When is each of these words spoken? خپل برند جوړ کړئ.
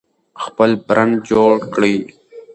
خپل 0.43 0.69
برند 0.87 1.15
جوړ 1.29 1.51
کړئ. 1.73 1.95